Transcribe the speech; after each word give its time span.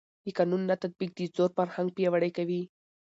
د 0.25 0.27
قانون 0.37 0.61
نه 0.69 0.75
تطبیق 0.83 1.11
د 1.15 1.19
زور 1.35 1.49
فرهنګ 1.57 1.87
پیاوړی 1.97 2.31
کوي 2.37 2.61